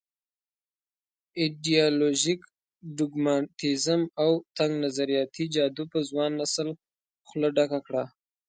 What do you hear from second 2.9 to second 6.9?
ډوګماتېزم او تنګ نظریاتي جادو په ځوان نسل